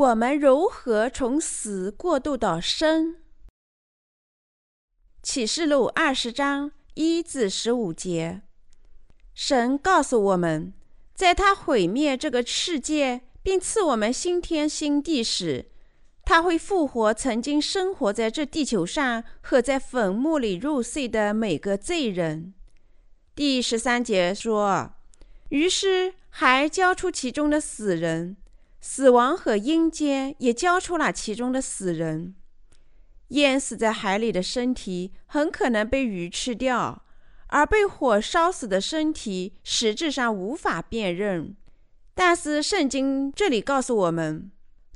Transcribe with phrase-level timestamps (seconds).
[0.00, 3.16] 我们如何从死过渡到生？
[5.22, 8.40] 启示录二十章一至十五节，
[9.34, 10.72] 神告诉我们，
[11.14, 15.70] 在他毁灭这个世界并赐我们新天新地时，
[16.24, 22.54] 他会复活曾经生活在这地球上和在坟墓里入睡的每个罪人。
[23.34, 24.94] 第十三节说
[25.50, 28.38] ：“于是还交出其中的死人。”
[28.80, 32.34] 死亡和阴间也交出了其中的死人，
[33.28, 37.04] 淹死在海里的身体很可能被鱼吃掉，
[37.48, 41.56] 而被火烧死的身体实质上无法辨认。
[42.14, 44.50] 但是圣经这里告诉我们，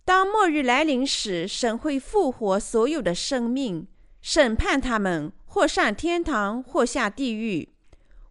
[0.04, 3.86] 当末日来临时，神会复活所有的生命，
[4.20, 7.70] 审判他们，或上天堂，或下地狱，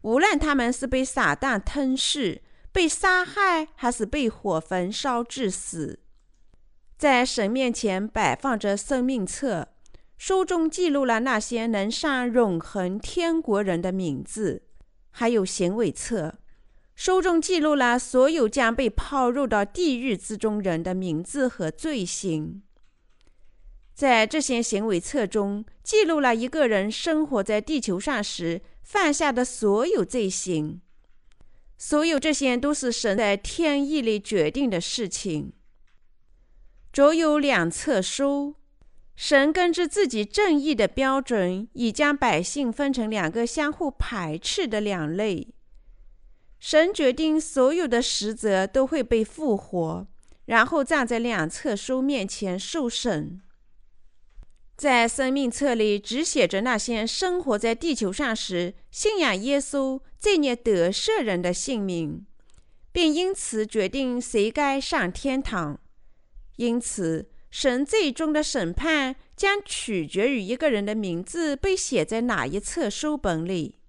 [0.01, 2.42] 无论他们是被撒旦吞噬。
[2.73, 5.99] 被杀害还是被火焚烧致死？
[6.97, 9.69] 在神面前摆放着生命册，
[10.17, 14.63] 书中记录了那些能上永恒天国人的名字；
[15.11, 16.39] 还有行为册，
[16.95, 22.63] 书中记录了所有将被抛入到地狱之中人的名字和罪行。
[23.93, 30.81] 在这些行为册中，记录了一个人生活在地球上时犯下的所有罪行。
[31.77, 35.53] 所有这些都是神在天意里决定的事情。
[36.91, 38.55] 左有两册书，
[39.15, 45.49] 神根据自己正义的标准，已将百姓分成两个相互排斥的两类。
[46.59, 50.07] 神决定所有的实则都会被复活，
[50.45, 53.41] 然后站在两册书面前受审。
[54.83, 62.25] 在生命册里只写着那些生活在地球上时信仰耶稣、罪孽得赦人的姓名，
[62.91, 65.79] 并因此决定谁该上天堂。
[66.57, 73.79] 因此，神最终的审判将取决于一个人的名字被写在哪一册书本里。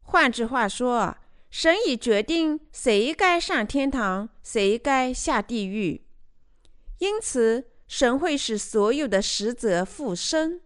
[0.00, 1.14] 换句话说，
[1.50, 6.06] 神已决定谁该上天堂，谁该下地狱。
[7.00, 7.73] 因此。
[7.96, 10.60] 神会使所有的使者复生。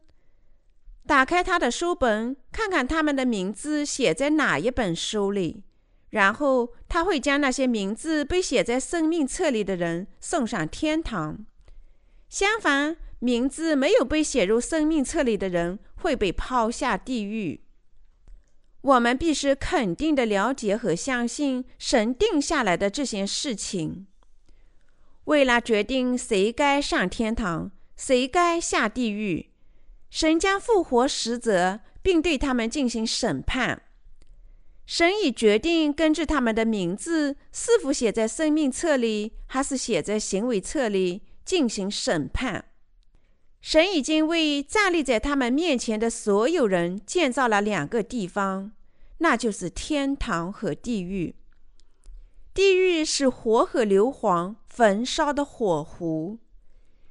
[1.07, 5.63] 打开他的书本，看看他们的名字写在哪一本书里，
[6.09, 11.45] 然后他会将那些名字被写在生命册里的人送上天堂。
[12.31, 17.61] 相反，名字没有被写入生命册里的人会被抛下地狱。
[18.81, 24.07] 我们必须肯定的了解和相信神定下来的这些事情。
[25.29, 29.51] 为了决定谁该上天堂，谁该下地狱，
[30.09, 33.83] 神将复活使者，并对他们进行审判。
[34.87, 42.65] 神已决定根据他们的名字是否写在生命册里，还是写在行为册里进行审判。
[43.61, 48.73] 神已经为站立在他们面前的所有人建造了两个地方，
[49.19, 51.35] 那就是天堂和地狱。
[52.55, 56.39] 地狱是火和硫磺焚烧的火湖。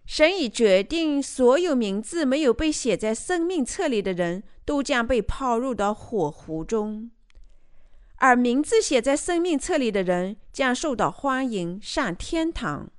[0.05, 7.11] 神已决定，所有名字没有被写在生命册里的人都将被抛入到火湖中，
[8.19, 12.89] 而名字写在生命册里的人将受到欢迎，上天堂。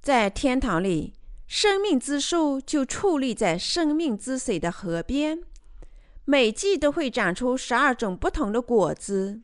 [0.00, 1.12] 在天堂里，
[1.46, 5.42] 生命之树就矗立在生命之水的河边，
[6.24, 9.42] 每季都会长出十二种不同的果子。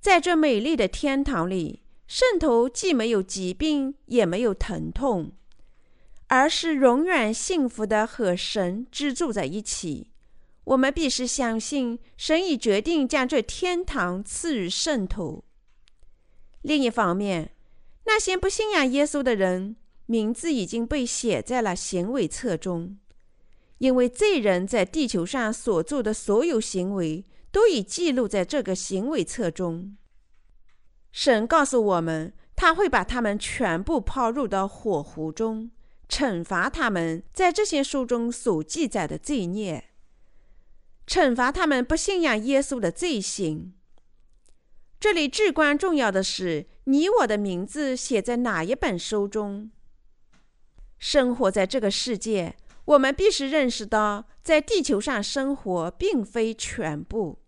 [0.00, 5.30] 在这美丽的天堂里，圣徒既没有疾病，也没有疼痛，
[6.28, 10.10] 而是永远幸福的和神居住在一起。
[10.64, 15.44] 我们必须相信，神已决定将这天堂赐予圣徒。
[16.62, 17.52] 另一方面，
[18.06, 19.76] 那些不信仰耶稣的人，
[20.06, 22.98] 名字已经被写在了行为册中，
[23.76, 27.24] 因为罪人在地球上所做的所有行为。
[27.50, 29.96] 都已记录在这个行为册中。
[31.20, 35.68] 神告诉我们，他会把他们全部抛入到火湖中，
[36.08, 39.86] 惩罚他们在这些书中所记载的罪孽，
[41.08, 43.74] 惩罚他们不信仰耶稣的罪行。
[45.00, 49.72] 这里至关重要的是，你我的名字写在哪一本书中？
[50.98, 52.54] 生活在这个世界。
[52.84, 57.40] 我们必须认识到，在地球上生活并非全部。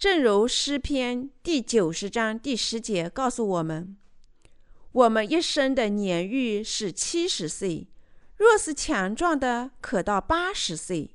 [0.00, 3.98] 正如诗篇第九十章第十节告诉我们
[4.92, 7.86] ：“我们一生的年日是七十岁，
[8.34, 11.14] 若是强壮的，可到八十岁。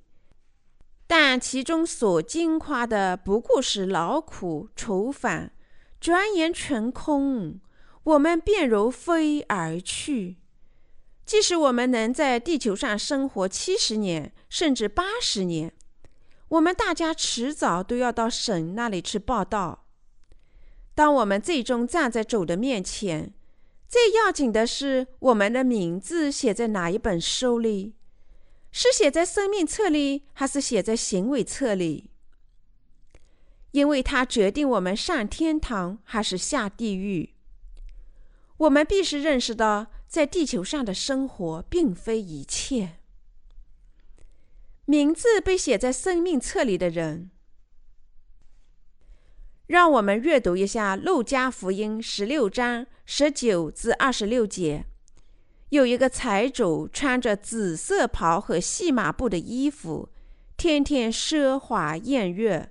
[1.08, 5.52] 但其中所惊夸的，不过是劳苦愁烦，
[6.00, 7.60] 转眼成空。
[8.04, 10.38] 我们便如飞而去。
[11.26, 15.74] 即使我们能在地球上生活七十年，甚至八十年，
[16.50, 19.88] 我们大家迟早都要到神那里去报道。
[20.94, 23.34] 当我们最终站在主的面前，
[23.88, 27.96] 最要紧的是我们的名字写在哪一本书里？
[28.72, 32.12] 是写在生命册里，还是写在行为册里？
[33.72, 37.36] 因为它决定我们上天堂还是下地狱。
[38.58, 39.88] 我们必须认识到。
[40.08, 43.00] 在地球上的生活并非一切。
[44.86, 47.32] 名字被写在生命册里的人，
[49.66, 54.86] 让我们阅读一下《路加福音》十六章十九至二十六节。
[55.70, 60.10] 有一个财主穿着紫色袍和细麻布的衣服，
[60.56, 62.70] 天天奢华宴乐；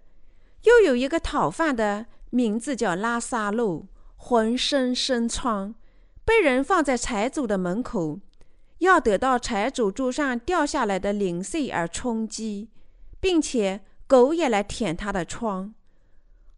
[0.62, 5.74] 又有一个讨饭的，名字叫拉萨路，浑身生疮。
[6.24, 8.20] 被人放在财主的门口，
[8.84, 12.70] 要得到财主桌上掉下来的零碎而充饥，
[13.20, 15.74] 并且狗也来舔他的疮。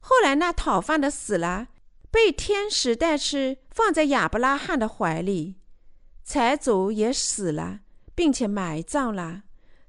[0.01, 1.69] 后来那讨饭的死了，
[2.11, 5.57] 被天使带去放在亚伯拉罕的怀里。
[6.23, 7.81] 财主也死了，
[8.15, 9.43] 并且埋葬了。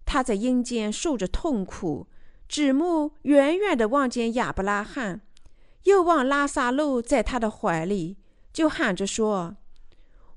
[0.06, 2.08] 他在阴间受着痛苦，
[2.48, 5.22] 指目远远地望见亚伯拉罕，
[5.84, 8.18] 又望拉萨路在他的怀里，
[8.54, 9.58] 就喊着说。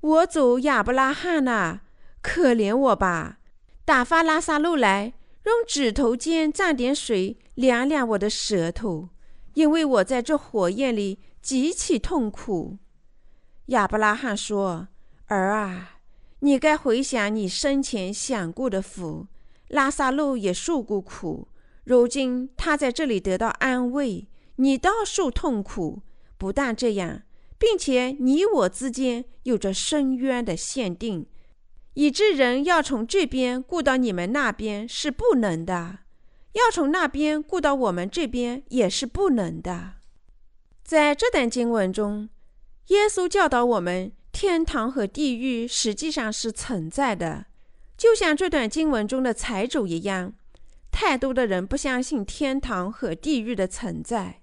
[0.00, 1.81] 我主亚伯拉罕呐，
[2.22, 3.38] 可怜我吧！
[3.84, 5.14] 打发拉萨路来，
[5.44, 9.08] 用指头尖蘸点水凉凉我的舌头，
[9.55, 12.78] 因为我在这火焰里极其痛苦。
[13.67, 14.88] 亚伯拉罕说
[15.26, 16.00] ：“儿啊，
[16.40, 19.26] 你该回想你生前享过的福。
[19.69, 21.49] 拉萨路也受过苦，
[21.84, 26.02] 如今他在这里得到安慰，你倒受痛苦。
[26.37, 27.23] 不但这样。”
[27.61, 31.26] 并且你我之间有着深渊的限定，
[32.00, 35.99] 以致人要从这边顾到你们那边是不能的，
[36.52, 39.97] 要从那边顾到我们这边也是不能的。
[40.82, 42.31] 在这段经文中，
[42.87, 47.44] 耶稣教导我们，天堂和地狱实际上是存在的，
[47.99, 50.32] 就像这段经文中的财主一样。
[50.91, 54.41] 太多的人不相信天堂和地狱的存在。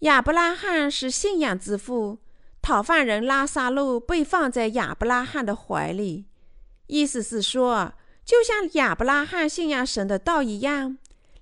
[0.00, 2.20] 亚伯拉罕是信仰之父，
[2.62, 6.26] 讨饭人拉萨路被放在亚伯拉罕的怀里，
[6.94, 7.92] 意思是说，
[8.24, 10.96] 就像亚伯拉罕信仰神的道一样，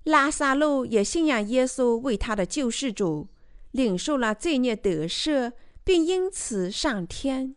[0.05, 3.29] 拉萨路也信仰耶稣为他的救世主，
[3.73, 5.53] 领受了罪孽得赦，
[5.85, 7.55] 并因此上天。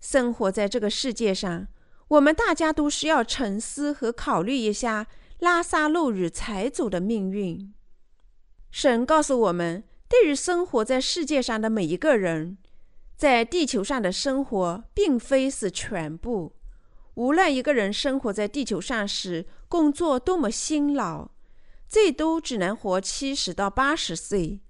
[0.00, 1.68] 生活在这个世界上，
[2.08, 5.06] 我们大家都需要沉思和考虑一下
[5.38, 7.72] 拉萨路与财主的命运。
[8.72, 12.58] 神告诉我们，对于生活在世界上的每一个人，
[13.16, 16.56] 在地球上的生活并非是全部。
[17.14, 21.28] 无论一个人生活在地球上时工作多么辛劳，
[21.88, 24.60] 最多只能活七十到八十岁。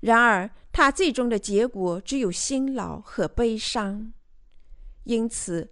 [0.00, 4.12] 然而，他最终的结果只有辛劳和悲伤。
[5.04, 5.70] 因此，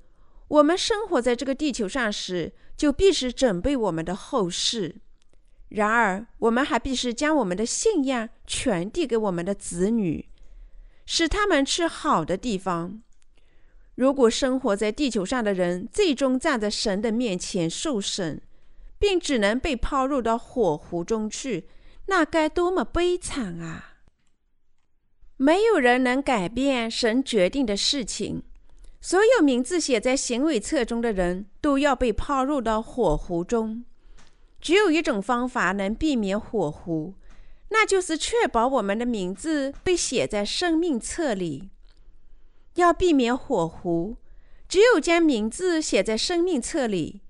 [0.49, 5.01] 我们生活在这个地球上时，就必须准备我们的后事。
[5.71, 10.29] 然而，我们还必须将我们的信仰传递给我们的子女，
[11.07, 13.03] 使他们去好的地方。
[14.01, 18.41] 如果生活在地球上的人最终站在神的面前受审，
[18.99, 21.69] 并只能被抛入到火湖中去，
[22.07, 23.99] 那该多么悲惨啊！
[25.37, 28.43] 没有人能改变神决定的事情。
[29.03, 33.85] 所有名字写在行为册中的人都要被抛入到火湖中。
[34.63, 37.13] 只有一种方法能避免火湖，
[37.69, 41.69] 那就是确保我们的名字被写在生命册里。
[42.75, 44.17] 要避免火湖，
[44.69, 47.23] 只有将名字写在生命册里，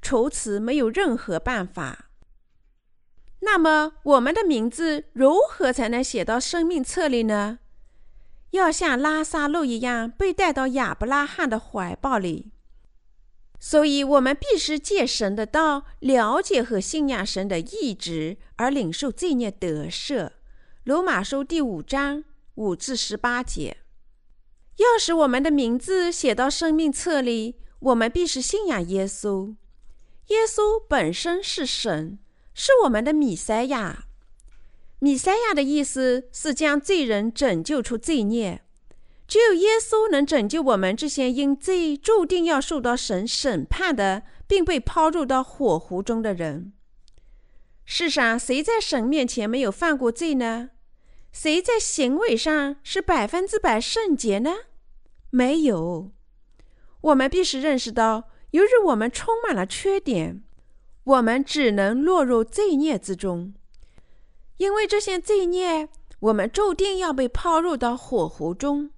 [0.00, 2.10] 除此没有任何办法。
[3.40, 7.60] 那么，我们的名字如何才能写到生命册里呢？
[8.50, 12.50] 要像拉萨路一样被带到亚伯拉罕的怀抱里。
[13.60, 20.30] 所以，我们必须借神的道，了解和信仰神的意志，而领受罪孽得赦。
[20.84, 22.24] 罗马书第五章
[22.54, 23.76] 五至十八节。
[24.78, 29.54] 要使我们的名字写到生命册里，我们必须信仰耶稣。
[30.28, 32.18] 耶稣本身是神，
[32.54, 34.06] 是我们的弥赛亚。
[35.00, 38.62] 弥赛亚的意思是将罪人拯救出罪孽。
[39.26, 46.72] 只有耶稣能拯救我们这些因罪注定要受到神审判的，并被抛入到火湖中的人。
[47.84, 50.70] 世上谁在神面前没有犯过罪呢？
[51.30, 54.54] 谁在行为上是百分之百圣洁呢？
[55.30, 56.10] 没有。
[57.00, 60.42] 我们必须认识到，由于我们充满了缺点，
[61.04, 63.54] 我们只能落入罪孽之中。
[64.56, 65.88] 因为这些罪孽，
[66.20, 68.90] 我们注定要被抛入到火湖中。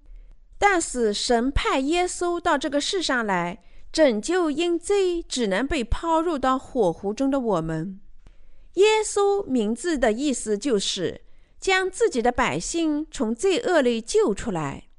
[0.58, 7.98] 但是神派耶稣到这个世上来拯救因罪只能被抛入到火湖中的我们。
[8.74, 11.22] 耶稣名字的意思就是
[11.58, 14.89] 将自己的百姓从罪恶里救出来。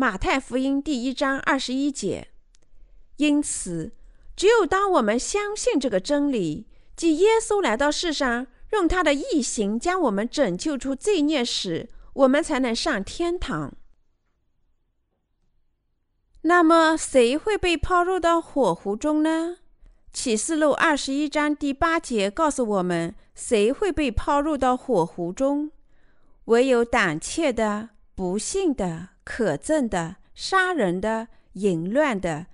[0.00, 2.28] 马太福音第一章二十一节。
[3.16, 3.92] 因此，
[4.34, 6.66] 只有当我们相信这个真理，
[6.96, 13.74] 即耶稣来到世上，用他的义行将我们拯救出罪孽时，我们才能上天堂。
[16.44, 19.58] 那么，谁会被抛入到火湖中呢？
[20.14, 25.70] 启示录二十一章第八节告诉我们，谁会被抛入到火湖中？
[26.46, 32.46] 唯有胆怯的、不幸的、可憎的、杀人的、淫乱的。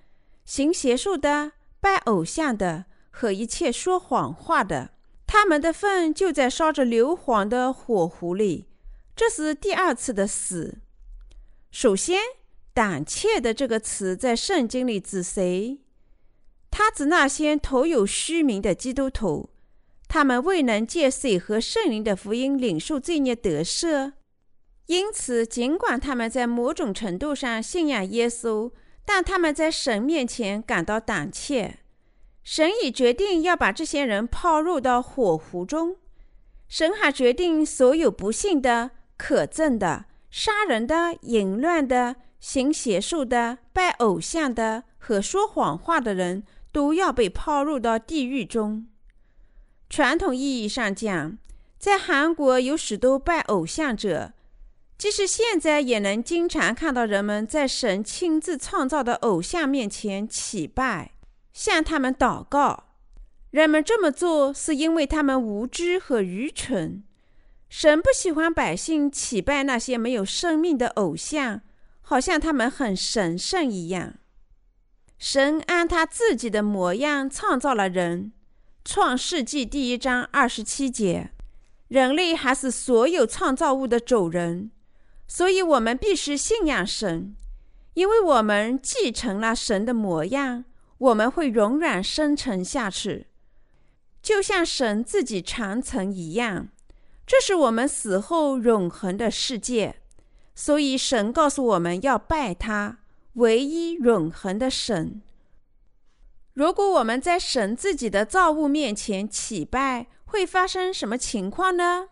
[0.45, 4.91] 行邪术的、拜偶像的和一切说谎话的，
[5.25, 8.67] 他们的粪就在烧着硫磺的火湖里。
[9.15, 10.77] 这是第二次的死。
[11.71, 12.21] 首先
[12.73, 15.79] ，“胆怯”的这个词在圣经里指谁？
[16.69, 19.49] 他指那些头有虚名的基督徒，
[20.07, 24.13] 他们未能借水和圣灵的福音领受罪孽得赦，
[24.87, 28.71] 因此，尽管他们在某种程度上信仰耶稣。
[29.09, 31.77] 但他们在神面前感到胆怯，
[32.43, 35.95] 神已决定要把这些人抛入到火湖中。
[36.67, 48.87] 神还决定，所有不幸的、可憎的、杀人的、淫乱的、行邪术的、拜偶像的和说谎话的人都要被抛入到地狱中。
[49.89, 51.37] 传统意义上讲，
[51.79, 54.33] 在韩国有许多拜偶像者。
[54.97, 61.11] 即使现在，也能经常看到人们在神亲自创造的偶像面前祈拜，
[61.53, 62.85] 向他们祷告。
[63.51, 67.03] 人们这么做是因为他们无知和愚蠢。
[67.69, 71.61] 神不喜欢百姓祈拜那些没有生命的偶像，
[72.01, 74.15] 好像他们很神圣一样。
[75.19, 78.31] 神按他自己的模样创造了人，
[78.89, 81.29] 《创世纪》第一章二十七节。
[81.87, 84.71] 人类还是所有创造物的主人。
[85.27, 87.35] 所以，我们必须信仰神，
[87.93, 90.63] 因为我们继承了神的模样，
[90.97, 93.27] 我们会永远生存下去，
[94.21, 96.69] 就像神自己长存一样。
[97.25, 99.97] 这是我们死后永恒的世界。
[100.55, 102.99] 所以，神告诉我们要拜他，
[103.33, 105.21] 唯一永恒的神。
[106.53, 112.07] 如果我们在神自己的造物面前祈拜，会发生什么情况呢？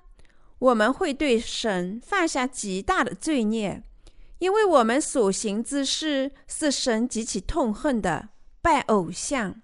[0.60, 3.84] 我们会对神犯下极大的罪孽，
[4.40, 8.30] 因为我们所行之事是神极其痛恨的。
[8.62, 9.62] 拜偶像，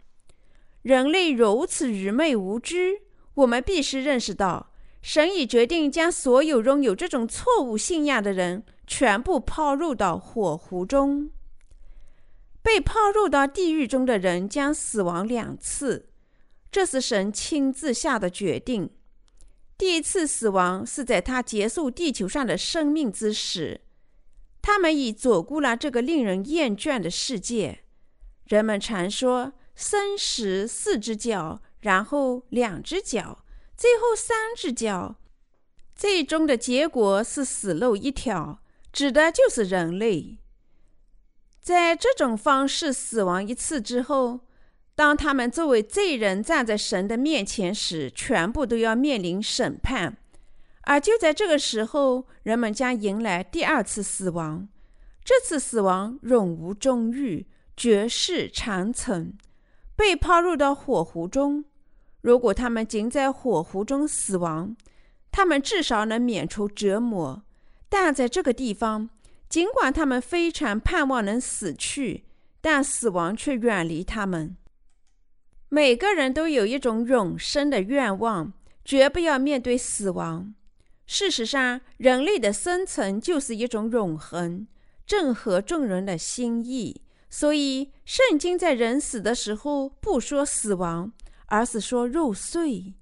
[0.83, 3.01] 人类如此愚昧无知，
[3.33, 4.71] 我们必须认识到，
[5.01, 11.31] 神已决定将所有拥有这种错误信仰的人全部抛入到火湖中。
[12.61, 16.09] 被抛入到地狱中的人将死亡两次，
[16.71, 18.91] 这是神亲自下的决定。
[19.81, 23.81] 第一次死亡是在他结束地球上的生命之时，
[24.61, 27.83] 他们已走过了这个令人厌倦的世界。
[28.45, 33.43] 人们常说生时四只脚，然后两只脚，
[33.75, 35.15] 最后三只脚，
[35.95, 38.61] 最终的结果是死路一条，
[38.93, 40.37] 指的就是人类。
[41.59, 44.41] 在这种方式死亡一次之后。
[45.01, 50.15] 当他们作为罪人站在神的面前时，全部都要面临审判。
[50.81, 54.69] 而就在这个时候，人们将迎来第二次死亡。
[55.25, 59.35] 这次死亡永无终日，绝世长存，
[59.95, 61.65] 被抛入到火湖中。
[62.21, 64.77] 如果他们仅在火湖中死亡，
[65.31, 67.41] 他们至少能免除折磨。
[67.89, 69.09] 但在这个地方，
[69.49, 72.25] 尽管他们非常盼望能死去，
[72.61, 74.55] 但死亡却远离他们。
[75.73, 78.51] 每个人都有一种永生的愿望，
[78.83, 80.53] 绝不要面对死亡。
[81.07, 84.67] 事实上，人类的生存就是一种永恒，
[85.07, 87.01] 正合众人的心意。
[87.29, 91.13] 所以，圣经在人死的时候不说死亡，
[91.45, 92.93] 而是说入睡。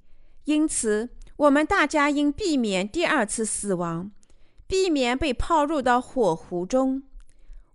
[0.44, 4.12] 因此，我们大家应避免第二次死亡，
[4.68, 7.02] 避免被抛入到火湖中。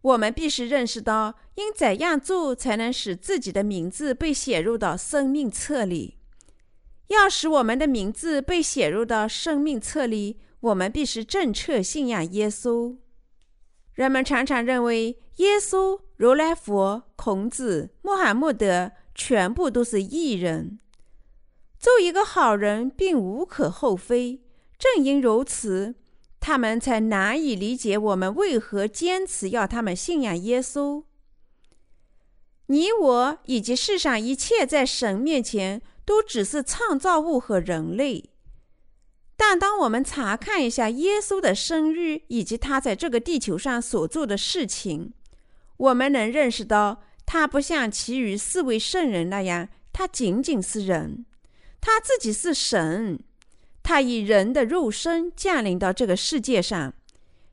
[0.05, 6.19] 我们必须认识到，应怎样做才能使自己的名字被写入到生命册里。
[7.07, 12.99] 要使我们的名字被写入到生命册里，我们必须正确信仰耶稣。
[13.95, 20.79] 人们常常认为耶稣、如来佛、孔子、穆罕默德全部都是异人。
[21.79, 24.43] 做一个好人并无可厚非，
[24.79, 25.95] 正因如此，
[26.47, 31.05] 他们才难以理解我们为何坚持要他们信仰耶稣。
[32.67, 38.29] 你我以及世上一切在神面前都只是创造物和人类。
[39.39, 45.15] 但当我们查看一下耶稣的生日以及他在这个地球上所做的事情，
[45.79, 51.25] 我们能认识到，他不像其余四位圣人那样，他仅仅是人。
[51.81, 53.19] 他自己是神，
[53.85, 56.95] 他以人的肉身降临到这个世界上，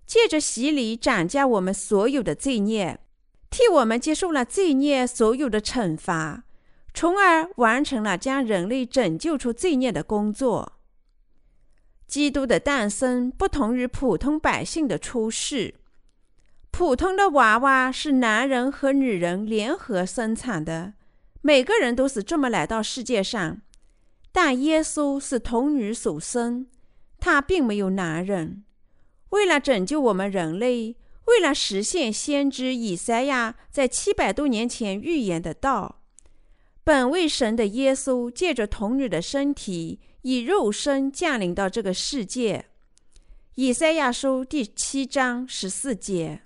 [0.07, 3.01] 借着洗礼斩加我们所有的罪孽，
[3.49, 6.45] 替我们接受了罪孽所有的惩罚，
[6.93, 10.79] 从而完成了将人类拯救出罪孽的工作。
[12.07, 15.75] 基督的诞生不同于普通百姓的出世，
[16.71, 20.93] 普通的娃娃是男人和女人联合生产的，
[21.41, 23.59] 每个人都是这么来到世界上。
[24.31, 26.67] 但耶稣是童女所生，
[27.19, 28.63] 他并没有男人。
[29.29, 30.95] 为了拯救我们人类，
[31.25, 36.01] 为了实现先知以赛亚在七百多年前预言的道，
[36.83, 42.65] 本为神的耶稣借着童女的身体，以肉身降临到这个世界。
[43.55, 46.41] 以赛亚书第七章十四节，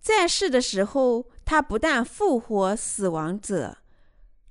[0.00, 3.78] 在世的时候，他不但复活死亡者。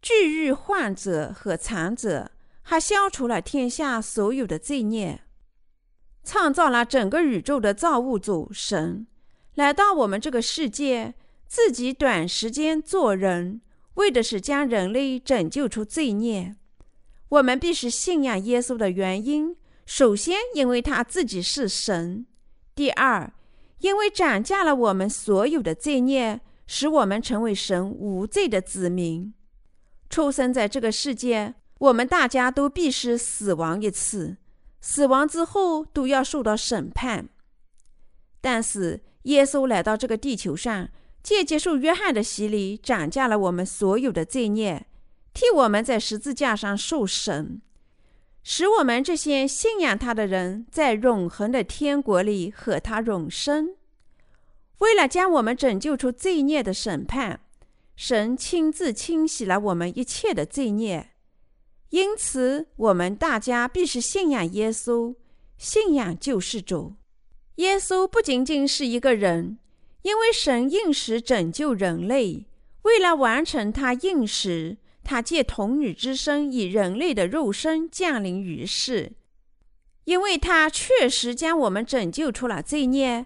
[0.03, 2.29] 治愈患者和残者，
[2.61, 5.21] 还消除了天下所有的罪孽，
[6.25, 9.07] 创造了整个宇宙的造物主神，
[9.55, 11.13] 来到我们这个世界，
[11.47, 13.61] 自己短时间做人，
[13.93, 16.57] 为的是将人类拯救出罪孽。
[17.29, 22.25] 我们必须信仰耶稣的原因，首先因为他自己是神；
[22.75, 23.31] 第二，
[23.79, 29.33] 因为斩价了我们所有的罪孽，使我们成为神无罪的子民。
[30.13, 34.37] 出生在这个世界，我们大家都必须死亡一次，
[34.79, 37.29] 死亡之后都要受到审判。
[38.39, 40.87] 但是耶稣来到这个地球上，
[41.23, 44.85] 借接受约翰的洗礼，斩下了我们所有的罪孽，
[45.33, 47.59] 替我们在十字架上受审，
[48.43, 53.71] 使我们这些信仰他的人在永恒的天国里和他永生。
[54.77, 57.39] 为了将我们拯救出罪孽的审判。
[57.95, 61.11] 神亲自清洗了我们一切的罪孽，
[61.89, 65.15] 因此我们大家必须信仰耶稣，
[65.57, 66.95] 信仰救世主。
[67.57, 69.59] 耶稣不仅仅是一个人，
[70.01, 72.47] 因为神应时拯救人类，
[72.81, 79.13] 为了完成他应时，他借童女之身以人类的肉身降临于世。
[80.05, 83.25] 因为他确实将我们拯救出了罪孽。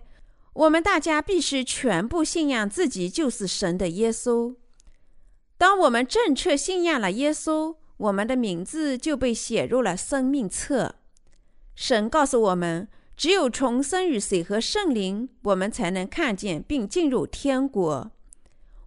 [0.58, 4.56] 我们大家必须全部信仰自己就是神的耶稣。
[5.56, 10.96] 当我们正确信仰了耶稣，我们的名字就被写入了生命册。
[11.76, 18.12] 神告诉我们，只有重生于水和圣灵，我们才能看见并进入天国。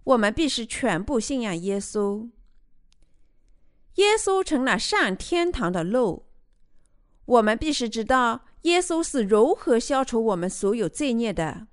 [0.03, 2.29] 我们必须全部信仰耶稣。
[3.95, 6.25] 耶稣成了上天堂的路。
[7.23, 8.41] 我们必须知道。
[8.63, 11.67] 耶稣是如何消除我们所有罪孽的？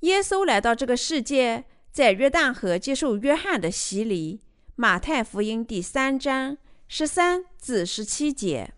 [0.00, 4.40] 耶稣来到这个世界，在约旦河接受约翰的洗礼。
[4.76, 6.56] 马太福音第三章
[6.88, 8.72] 十三至十七节，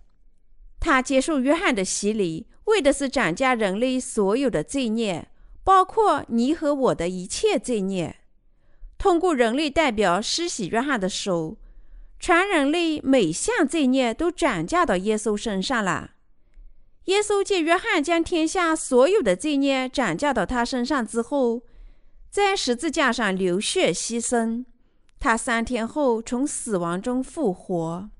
[0.81, 5.29] 他接受约翰的洗礼，为的是斩加人类所有的罪孽，
[5.63, 8.17] 包括你和我的一切罪孽。
[8.99, 11.57] 通过人类代表施洗约翰的手，
[12.19, 16.13] 全人类每项罪孽都转嫁到耶稣身上了。
[17.07, 21.63] 耶稣借约翰将天下所有的罪孽转嫁到他身上之后，
[22.31, 24.65] 在十字架上流血牺牲。
[25.19, 28.11] 他三天后从死亡中复活。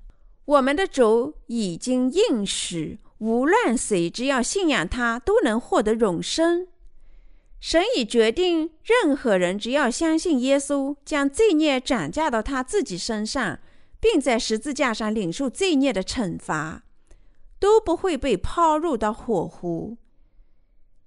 [0.45, 6.67] 我们的主已经应许，无论谁只要信仰他，都能获得永生。
[7.61, 13.59] 神已决定，任何人只要相信耶稣，将罪孽转嫁到他自己身上，
[14.01, 16.83] 并在十字架上领受罪孽的惩罚。
[17.63, 19.95] 都不会被抛入到火湖。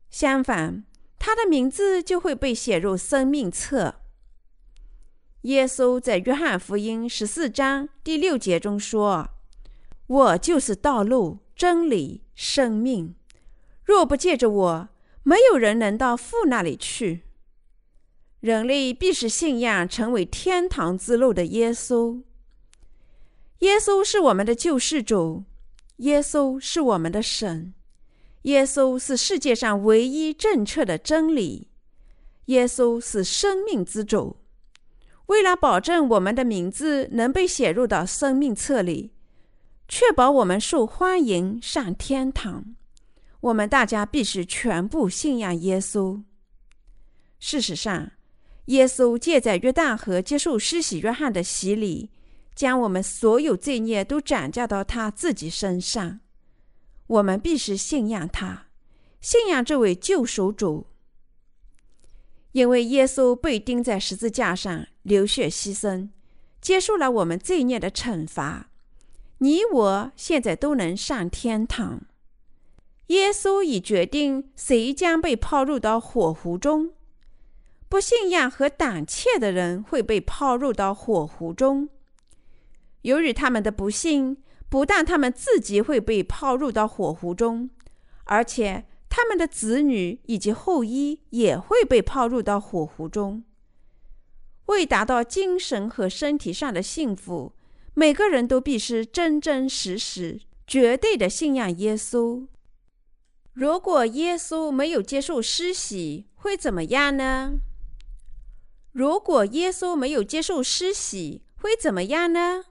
[0.08, 0.86] 相反，
[1.18, 3.96] 他的名字就会被写入生命册。
[5.42, 9.28] 耶稣在约翰福音十四章第六节中说
[10.08, 13.14] ：“我就是道路、真理、生命。
[13.84, 14.88] 若不借着我，
[15.24, 17.24] 没有人能到父那里去。”
[18.40, 22.22] 人类必是信仰成为天堂之路的耶稣。
[23.58, 25.44] 耶稣是我们的救世主。
[25.96, 27.72] 耶稣是我们的神，
[28.42, 31.68] 耶稣是世界上唯一正确的真理。
[32.46, 34.37] 耶稣是生命之主。
[35.26, 39.12] 为了保证我们的名字能被写入到生命册里，
[39.88, 42.76] 确保我们受欢迎上天堂，
[43.40, 46.22] 我们大家必须全部信仰耶稣。
[47.40, 48.12] 事实上，
[48.66, 52.11] 耶稣借在约旦河接受施洗约翰的洗礼，
[52.56, 56.18] 将我们所有罪孽都转嫁到他自己身上。
[57.06, 58.66] 我们必须信仰他，
[59.20, 60.86] 信仰这位救赎主。
[62.52, 66.08] 因为耶稣被钉在十字架上，流血牺牲，
[66.62, 68.70] 接受了我们罪孽的惩罚，
[69.38, 72.06] 你我现在都能上天堂。
[73.08, 76.92] 耶稣已决定谁将被抛入到火湖中，
[77.88, 81.90] 不信仰和胆怯的人会被抛入到火湖中。
[83.06, 84.36] 由于他们的不幸，
[84.68, 87.70] 不但他们自己会被抛入到火湖中，
[88.24, 88.84] 而且。
[89.08, 93.44] 他们的子女以及后裔也会被抛入到火湖中。
[94.66, 97.54] 为达到精神和身体上的幸福，
[97.94, 102.46] 每个人都必须真真实实、绝对的信仰耶稣。
[103.54, 107.54] 如果耶稣没有接受施洗，会怎么样呢？
[108.92, 112.64] 如果耶稣没有接受施洗，会怎么样呢？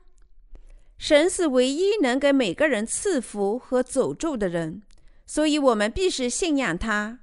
[0.97, 4.81] 神是唯一能给每个人赐福和诅咒的人。
[5.27, 7.19] 所以，我们必须信仰他。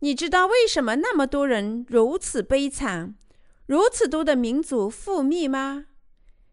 [0.00, 3.14] 你知道为什么那么多人如此悲惨，
[3.66, 5.84] 如此多的民族覆灭吗？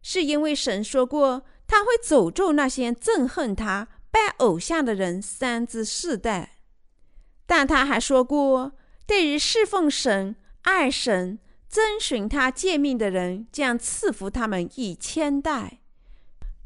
[0.02, 6.58] 是因为神说过，他会诅咒那些憎恨他、拜偶像的人三至四代。
[7.46, 8.74] 但他还说过，
[9.08, 15.80] 对于侍奉神、爱神、遵循他诫命的人，将赐福他们一千代。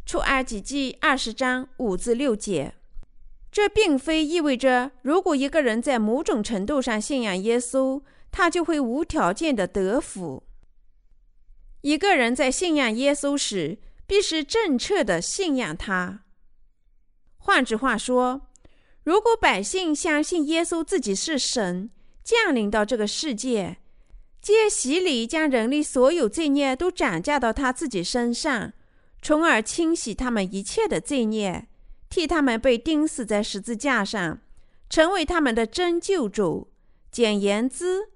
[0.05, 2.73] 出埃及记二十章五至六节。
[3.51, 10.43] 这并非意味着，如果一个人在某种程度上信仰耶稣，他就会无条件的得福。
[11.81, 16.23] 一个人在信仰耶稣时，必须正确的信仰他。
[17.37, 18.47] 换句话说，
[19.03, 21.91] 如果百姓相信耶稣自己是神，
[22.23, 23.77] 降临到这个世界，
[24.41, 28.73] 借洗礼将人类所有罪孽都转嫁到他自己身上，
[29.23, 31.67] 从而清洗他们一切的罪孽。
[32.09, 34.39] 替他们被钉死在十字架上，
[34.87, 36.71] 成为他们的真救主。
[37.11, 38.09] 简言之，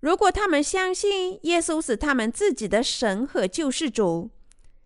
[0.00, 4.30] 如果他们相信耶稣是他们自己的神和救世主，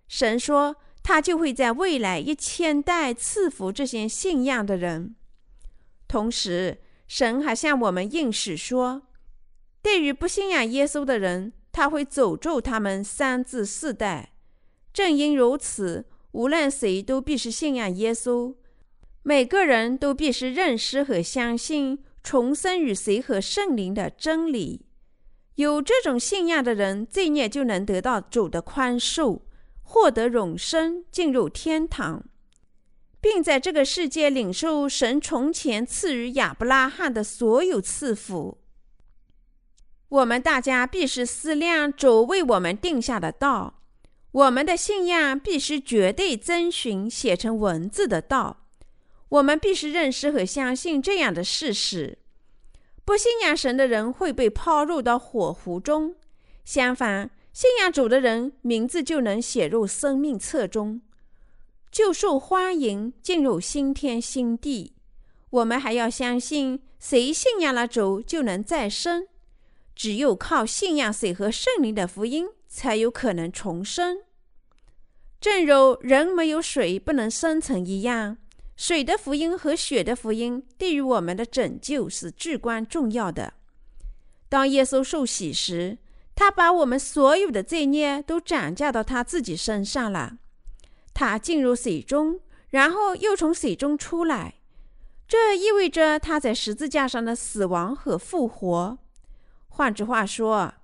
[0.06, 5.16] 神说他就会在未来一千代赐福这些信仰的人。
[6.06, 9.02] 同时，神还向我们应许说，
[9.82, 14.34] 对于不信仰耶稣的人，他会诅咒他们三至四代。
[14.98, 16.06] 正因如此。
[16.32, 18.56] 无论谁都必须信仰耶稣，
[19.22, 24.86] 每个人都必须认识和相信重生与谁和圣灵的真理。
[25.54, 29.42] 有这种信仰的人，罪孽就能得到主的宽恕，
[29.84, 32.24] 获得永生，进入天堂，
[33.20, 38.58] 并在这个世界领受神从前赐予亚伯拉罕的所有赐福。
[40.08, 43.76] 我们大家必须思量主为我们定下的道。
[44.32, 48.64] 我们的信仰必须绝对遵循写成文字的道。
[49.30, 52.18] 我们必须认识和相信这样的事实：
[53.04, 56.14] 不信仰神的人会被抛入到火湖中；
[56.64, 61.02] 相反，信仰主的人名字就能写入生命册中，
[61.90, 64.94] 就受欢迎进入新天新地。
[65.50, 69.26] 我们还要相信，谁信仰了主就能再生。
[69.94, 72.46] 只有靠信仰水和圣灵的福音。
[72.78, 74.18] 才有可能重生，
[75.40, 78.38] 正如人没有水不能生存一样，
[78.76, 83.54] 水的福音和血的福音对于我们的拯救是至关重要的。
[84.48, 85.98] 当耶稣受洗时，
[86.36, 90.38] 他把我们所有的罪孽都转嫁到他自己身上了。
[91.12, 92.38] 他进入水中，
[92.70, 94.54] 然后又从水中出来，
[95.26, 98.98] 这意味着他在十字架上的死亡和复活。
[99.66, 100.74] 换句话说。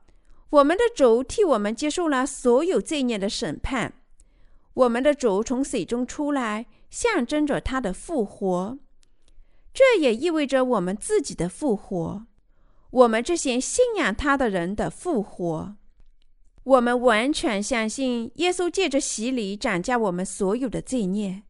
[0.54, 3.94] 我们的主替我们接受了所有罪孽的审判。
[4.74, 8.78] 我们的主从水中出来，象征着他的复活。
[9.72, 12.26] 这也意味着我们自己的复活，
[12.90, 15.74] 我们这些信仰他的人的复活。
[16.62, 21.42] 我们完全相信耶稣借着洗礼斩价我们所有的罪孽。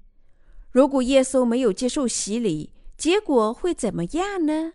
[0.71, 4.73] 如果耶稣没有接受洗礼，结果会怎么样呢？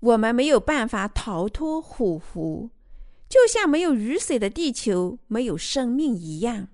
[0.00, 2.70] 我们没有办法逃脱虎符。
[3.28, 6.68] 就像没有雨水的地球没有生命一样，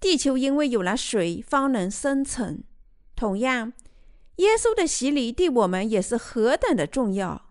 [0.00, 2.64] 地球因为有了水方能生存。
[3.14, 3.72] 同样，
[4.36, 7.50] 耶稣的洗礼对我们也是何等的重要。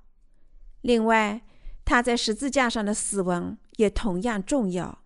[0.81, 1.41] 另外，
[1.85, 4.99] 他在十字架上的死亡也同样重要，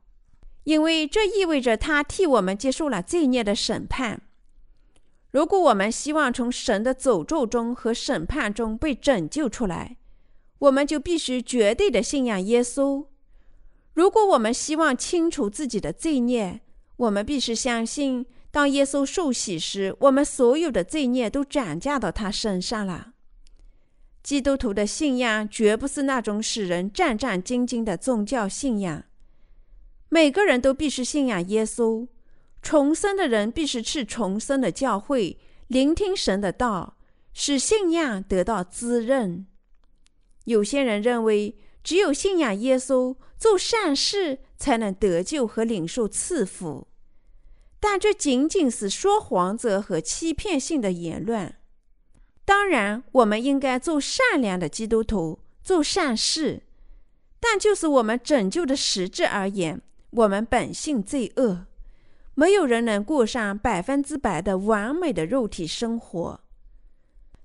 [0.64, 4.22] 因为这意味着他替我们接受了罪孽的审判。
[5.30, 9.98] 如果我们希望从神的诅咒中和审判中被拯救出来，
[10.60, 13.06] 我们就必须绝对的信仰耶稣。
[13.98, 16.62] 如果我们希望清除自己的罪孽，
[16.98, 23.14] 我们必须相信，当耶稣受洗时，我们所有的罪孽都转嫁到他身上了。
[24.22, 29.04] 基督徒的信仰绝不是那种使人战战兢兢的宗教信仰。
[30.10, 32.08] 每个人都必须信仰耶稣。
[32.62, 36.98] 重生的人必须去重生的教会，聆听神的道，
[37.34, 39.48] 使信仰得到滋润。
[40.44, 41.56] 有些人认为，
[41.88, 46.86] 只有信仰耶稣，做善事，才能得救和领受赐福。
[47.80, 51.56] 但这仅仅是说谎者和欺骗性的言论。
[52.44, 56.64] 当然，我们应该做善良的基督徒，做善事。
[57.40, 61.68] 但就是我们拯救的实质而言，我们本性罪恶，
[62.34, 66.42] 没有人能过上百分之百的完美的肉体生活。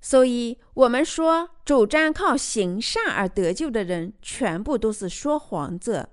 [0.01, 6.09] 所以，我们说主张靠行善而得救的人，全部都是说谎者。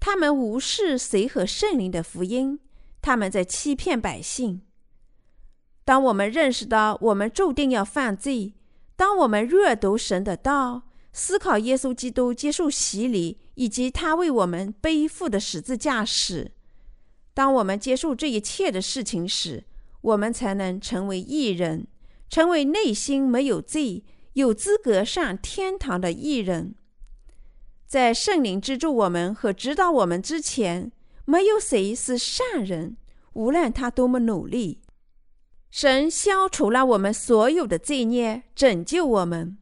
[0.00, 2.58] 他们无视谁和圣灵的福音，
[3.00, 4.62] 他们在欺骗百姓。
[5.84, 8.54] 当我们认识到我们注定要犯罪，
[8.96, 16.52] 当我们阅读神的道，思考耶稣基督接受洗礼以及他为我们背负的十字架时，
[17.32, 19.64] 当我们接受这一切的事情时，
[20.00, 21.86] 我们才能成为义人，
[22.28, 24.04] 成为内心没有罪、
[24.38, 26.76] 有资格上天堂的艺人。
[27.88, 30.92] 在圣灵资助我们和指导我们之前，
[31.24, 32.96] 没有谁是善人，
[33.32, 34.80] 无论他多么努力。
[35.72, 39.58] 神消除了我们所有的罪孽，拯救我们。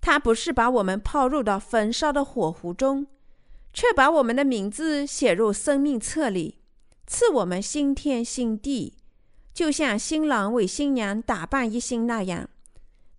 [0.00, 3.08] 他不是把我们抛入到焚烧的火湖中，
[3.72, 6.60] 却把我们的名字写入生命册里，
[7.04, 8.94] 赐我们新天新地，
[9.52, 12.48] 就像新郎为新娘打扮一新那样。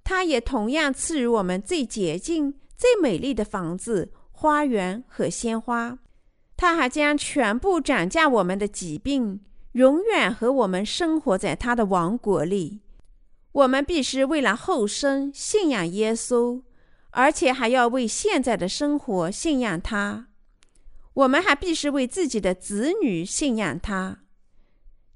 [0.06, 6.00] 他也同样赐予我们最洁净、最美丽的房子、花园和鲜花。
[6.56, 9.42] 他还将全部涨价我们的疾病。
[9.74, 12.80] 永远和我们生活在他的王国里。
[13.52, 16.62] 我们必须为了后生信仰耶稣，
[17.10, 20.28] 而且还要为现在的生活信仰他。
[21.14, 24.20] 我们还必须为自己的子女信仰他。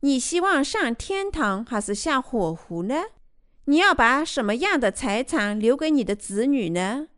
[0.01, 2.95] 你希望上天堂还是下火湖呢？
[3.69, 7.09] 你要把什么样的财产留给你的子女呢？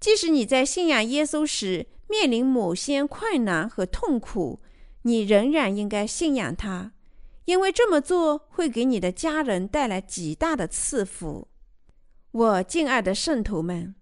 [0.00, 4.60] 即使你在信仰耶稣时面临某些困难和痛苦。
[5.02, 6.90] 你仍然应该信仰他，
[7.44, 11.46] 因为这么做会给你的家人带来极大的赐福。
[12.32, 13.94] 我敬爱的圣徒们，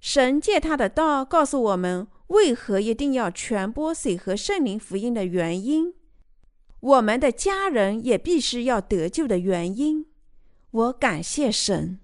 [0.00, 5.94] 神借他的道告诉我们为何一定要传播水和圣灵福音的原因，
[6.80, 10.06] 我们的家人也必须要得救的原因。
[10.72, 12.01] 我感谢神。